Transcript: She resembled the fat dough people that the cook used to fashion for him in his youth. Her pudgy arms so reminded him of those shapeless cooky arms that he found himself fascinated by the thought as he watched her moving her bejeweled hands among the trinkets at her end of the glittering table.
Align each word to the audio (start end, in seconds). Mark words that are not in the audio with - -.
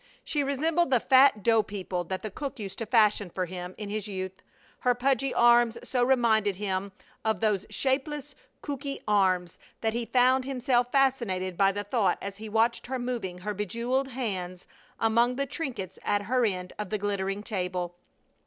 She 0.23 0.41
resembled 0.43 0.89
the 0.89 0.99
fat 0.99 1.43
dough 1.43 1.61
people 1.61 2.03
that 2.05 2.23
the 2.23 2.31
cook 2.31 2.57
used 2.57 2.79
to 2.79 2.87
fashion 2.87 3.29
for 3.29 3.45
him 3.45 3.75
in 3.77 3.91
his 3.91 4.07
youth. 4.07 4.31
Her 4.79 4.95
pudgy 4.95 5.31
arms 5.31 5.77
so 5.83 6.03
reminded 6.03 6.55
him 6.55 6.91
of 7.23 7.39
those 7.39 7.67
shapeless 7.69 8.33
cooky 8.63 8.99
arms 9.07 9.59
that 9.81 9.93
he 9.93 10.07
found 10.07 10.43
himself 10.43 10.91
fascinated 10.91 11.55
by 11.55 11.71
the 11.71 11.83
thought 11.83 12.17
as 12.19 12.37
he 12.37 12.49
watched 12.49 12.87
her 12.87 12.97
moving 12.97 13.37
her 13.37 13.53
bejeweled 13.53 14.07
hands 14.07 14.65
among 14.99 15.35
the 15.35 15.45
trinkets 15.45 15.99
at 16.03 16.23
her 16.23 16.47
end 16.47 16.73
of 16.79 16.89
the 16.89 16.97
glittering 16.97 17.43
table. 17.43 17.93